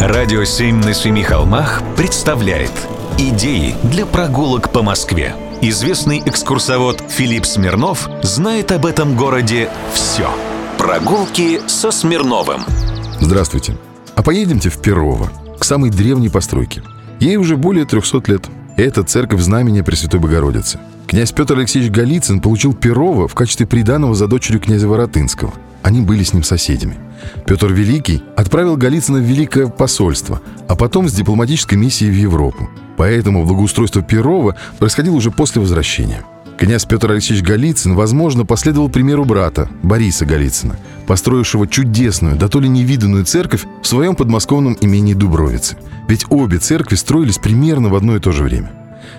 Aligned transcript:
Радио 0.00 0.42
«Семь 0.44 0.82
на 0.82 0.94
семи 0.94 1.22
холмах» 1.22 1.82
представляет 1.96 2.72
Идеи 3.18 3.76
для 3.84 4.04
прогулок 4.04 4.72
по 4.72 4.82
Москве. 4.82 5.34
Известный 5.60 6.20
экскурсовод 6.24 7.04
Филипп 7.08 7.46
Смирнов 7.46 8.08
знает 8.22 8.72
об 8.72 8.86
этом 8.86 9.16
городе 9.16 9.70
все. 9.92 10.28
Прогулки 10.78 11.60
со 11.68 11.90
Смирновым. 11.90 12.62
Здравствуйте. 13.20 13.76
А 14.16 14.22
поедемте 14.22 14.70
в 14.70 14.78
Перово, 14.78 15.30
к 15.58 15.64
самой 15.64 15.90
древней 15.90 16.30
постройке. 16.30 16.82
Ей 17.20 17.36
уже 17.36 17.56
более 17.56 17.84
300 17.84 18.22
лет. 18.26 18.42
Это 18.76 19.04
церковь 19.04 19.40
знамения 19.40 19.84
Пресвятой 19.84 20.18
Богородицы. 20.18 20.80
Князь 21.12 21.30
Петр 21.30 21.58
Алексеевич 21.58 21.92
Голицын 21.92 22.40
получил 22.40 22.72
Перово 22.72 23.28
в 23.28 23.34
качестве 23.34 23.66
приданого 23.66 24.14
за 24.14 24.28
дочерью 24.28 24.62
князя 24.62 24.88
Воротынского. 24.88 25.52
Они 25.82 26.00
были 26.00 26.22
с 26.22 26.32
ним 26.32 26.42
соседями. 26.42 26.96
Петр 27.44 27.70
Великий 27.70 28.22
отправил 28.34 28.78
Голицына 28.78 29.18
в 29.18 29.22
Великое 29.22 29.66
посольство, 29.66 30.40
а 30.68 30.74
потом 30.74 31.10
с 31.10 31.12
дипломатической 31.12 31.74
миссией 31.74 32.10
в 32.10 32.14
Европу. 32.14 32.70
Поэтому 32.96 33.44
благоустройство 33.44 34.00
Перова 34.00 34.56
происходило 34.78 35.14
уже 35.14 35.30
после 35.30 35.60
возвращения. 35.60 36.24
Князь 36.56 36.86
Петр 36.86 37.10
Алексеевич 37.10 37.44
Голицын, 37.44 37.94
возможно, 37.94 38.46
последовал 38.46 38.88
примеру 38.88 39.26
брата, 39.26 39.68
Бориса 39.82 40.24
Голицына, 40.24 40.78
построившего 41.06 41.66
чудесную, 41.66 42.36
да 42.36 42.48
то 42.48 42.58
ли 42.58 42.70
невиданную 42.70 43.26
церковь 43.26 43.66
в 43.82 43.86
своем 43.86 44.14
подмосковном 44.14 44.78
имении 44.80 45.12
Дубровицы. 45.12 45.76
Ведь 46.08 46.24
обе 46.30 46.56
церкви 46.56 46.94
строились 46.94 47.36
примерно 47.36 47.90
в 47.90 47.96
одно 47.96 48.16
и 48.16 48.18
то 48.18 48.32
же 48.32 48.44
время. 48.44 48.72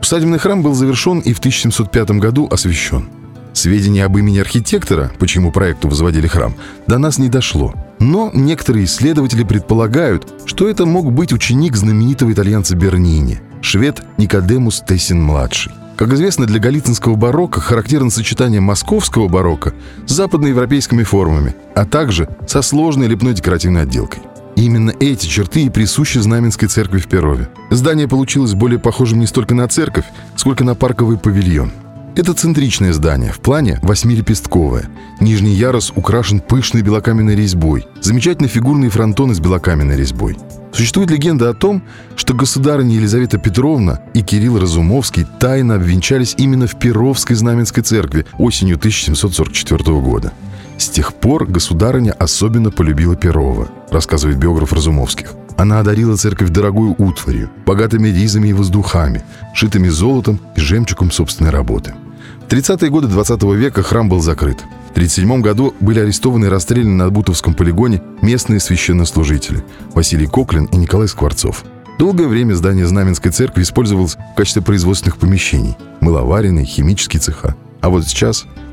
Усадебный 0.00 0.38
храм 0.38 0.62
был 0.62 0.74
завершен 0.74 1.20
и 1.20 1.32
в 1.32 1.38
1705 1.38 2.10
году 2.12 2.48
освящен. 2.50 3.08
Сведения 3.52 4.04
об 4.04 4.18
имени 4.18 4.38
архитектора, 4.38 5.10
почему 5.18 5.50
проекту 5.50 5.88
возводили 5.88 6.26
храм, 6.26 6.54
до 6.86 6.98
нас 6.98 7.16
не 7.18 7.28
дошло. 7.28 7.74
Но 7.98 8.30
некоторые 8.34 8.84
исследователи 8.84 9.44
предполагают, 9.44 10.30
что 10.44 10.68
это 10.68 10.84
мог 10.84 11.10
быть 11.10 11.32
ученик 11.32 11.74
знаменитого 11.74 12.32
итальянца 12.32 12.76
Бернини, 12.76 13.40
швед 13.62 14.02
Никодемус 14.18 14.82
Тессин-младший. 14.86 15.72
Как 15.96 16.12
известно, 16.12 16.44
для 16.44 16.60
галицинского 16.60 17.14
барокко 17.14 17.62
характерно 17.62 18.10
сочетание 18.10 18.60
московского 18.60 19.28
барокко 19.28 19.72
с 20.06 20.12
западноевропейскими 20.12 21.04
формами, 21.04 21.54
а 21.74 21.86
также 21.86 22.28
со 22.46 22.60
сложной 22.60 23.06
лепной 23.06 23.32
декоративной 23.32 23.82
отделкой. 23.82 24.20
Именно 24.56 24.92
эти 24.98 25.26
черты 25.26 25.64
и 25.64 25.70
присущи 25.70 26.18
Знаменской 26.18 26.68
церкви 26.68 26.98
в 26.98 27.06
Перове. 27.06 27.48
Здание 27.70 28.08
получилось 28.08 28.54
более 28.54 28.78
похожим 28.78 29.20
не 29.20 29.26
столько 29.26 29.54
на 29.54 29.68
церковь, 29.68 30.06
сколько 30.36 30.64
на 30.64 30.74
парковый 30.74 31.18
павильон– 31.18 31.72
это 32.16 32.32
центричное 32.32 32.94
здание, 32.94 33.30
в 33.30 33.40
плане 33.40 33.78
восьмилепестковое. 33.82 34.88
Нижний 35.20 35.52
ярус 35.52 35.92
украшен 35.94 36.40
пышной 36.40 36.80
белокаменной 36.80 37.36
резьбой. 37.36 37.86
Замечательный 38.00 38.48
фигурный 38.48 38.88
фронтон 38.88 39.34
с 39.34 39.38
белокаменной 39.38 39.98
резьбой. 39.98 40.38
Существует 40.72 41.10
легенда 41.10 41.50
о 41.50 41.54
том, 41.54 41.82
что 42.16 42.32
государыня 42.32 42.94
Елизавета 42.94 43.36
Петровна 43.36 44.00
и 44.14 44.22
Кирилл 44.22 44.58
Разумовский 44.58 45.26
тайно 45.38 45.74
обвенчались 45.74 46.34
именно 46.38 46.66
в 46.66 46.78
Перовской 46.78 47.36
Знаменской 47.36 47.82
церкви 47.82 48.24
осенью 48.38 48.76
1744 48.76 50.00
года. 50.00 50.32
С 50.78 50.88
тех 50.88 51.14
пор 51.14 51.46
государыня 51.46 52.12
особенно 52.12 52.70
полюбила 52.70 53.16
Перова, 53.16 53.68
рассказывает 53.90 54.38
биограф 54.38 54.72
Разумовских. 54.72 55.32
Она 55.56 55.80
одарила 55.80 56.16
церковь 56.16 56.50
дорогую 56.50 56.94
утварью, 56.98 57.50
богатыми 57.64 58.08
ризами 58.08 58.48
и 58.48 58.52
воздухами, 58.52 59.24
шитыми 59.54 59.88
золотом 59.88 60.38
и 60.54 60.60
жемчугом 60.60 61.10
собственной 61.10 61.50
работы– 61.50 61.94
в 62.46 62.48
30-е 62.48 62.90
годы 62.90 63.08
20 63.08 63.42
века 63.56 63.82
храм 63.82 64.08
был 64.08 64.20
закрыт. 64.20 64.58
В 64.60 64.96
1937 64.96 65.40
году 65.42 65.74
были 65.80 65.98
арестованы 65.98 66.46
и 66.46 66.48
расстреляны 66.48 66.92
на 66.92 67.10
Бутовском 67.10 67.54
полигоне 67.54 68.00
местные 68.22 68.60
священнослужители 68.60 69.64
Василий 69.94 70.28
Коклин 70.28 70.66
и 70.66 70.76
Николай 70.76 71.08
Скворцов. 71.08 71.64
Долгое 71.98 72.28
время 72.28 72.54
здание 72.54 72.86
Знаменской 72.86 73.32
церкви 73.32 73.62
использовалось 73.62 74.14
в 74.14 74.36
качестве 74.36 74.62
производственных 74.62 75.16
помещений, 75.16 75.76
мыловаренной, 76.00 76.64
химические 76.64 77.18
цеха. 77.20 77.56
А 77.80 77.88
вот 77.88 78.06
сейчас 78.06 78.46